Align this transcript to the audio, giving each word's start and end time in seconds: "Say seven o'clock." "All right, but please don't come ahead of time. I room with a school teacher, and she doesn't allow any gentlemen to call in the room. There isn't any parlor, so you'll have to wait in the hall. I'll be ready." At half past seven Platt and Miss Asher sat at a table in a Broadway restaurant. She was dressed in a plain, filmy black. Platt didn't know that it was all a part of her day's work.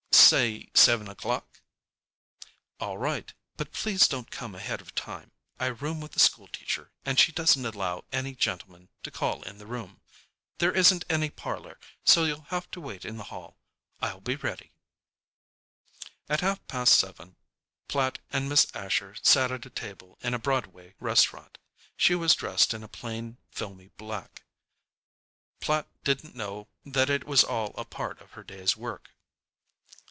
"Say 0.13 0.69
seven 0.73 1.09
o'clock." 1.09 1.59
"All 2.79 2.97
right, 2.97 3.33
but 3.57 3.73
please 3.73 4.07
don't 4.07 4.31
come 4.31 4.55
ahead 4.55 4.79
of 4.79 4.95
time. 4.95 5.31
I 5.59 5.65
room 5.67 5.99
with 5.99 6.15
a 6.15 6.19
school 6.19 6.47
teacher, 6.47 6.93
and 7.03 7.19
she 7.19 7.33
doesn't 7.33 7.65
allow 7.65 8.05
any 8.13 8.33
gentlemen 8.33 8.87
to 9.03 9.11
call 9.11 9.43
in 9.43 9.57
the 9.57 9.65
room. 9.65 9.99
There 10.59 10.71
isn't 10.71 11.03
any 11.09 11.29
parlor, 11.29 11.77
so 12.05 12.23
you'll 12.23 12.45
have 12.47 12.71
to 12.71 12.79
wait 12.79 13.03
in 13.03 13.17
the 13.17 13.25
hall. 13.25 13.57
I'll 14.01 14.21
be 14.21 14.37
ready." 14.37 14.71
At 16.29 16.39
half 16.39 16.65
past 16.67 16.97
seven 16.97 17.35
Platt 17.89 18.19
and 18.31 18.47
Miss 18.47 18.67
Asher 18.73 19.15
sat 19.21 19.51
at 19.51 19.65
a 19.65 19.69
table 19.69 20.17
in 20.21 20.33
a 20.33 20.39
Broadway 20.39 20.95
restaurant. 21.01 21.57
She 21.97 22.15
was 22.15 22.35
dressed 22.35 22.73
in 22.73 22.83
a 22.83 22.87
plain, 22.87 23.35
filmy 23.49 23.89
black. 23.97 24.43
Platt 25.59 25.89
didn't 26.05 26.35
know 26.37 26.69
that 26.85 27.09
it 27.09 27.25
was 27.25 27.43
all 27.43 27.73
a 27.75 27.83
part 27.83 28.21
of 28.21 28.31
her 28.31 28.45
day's 28.45 28.77
work. 28.77 29.09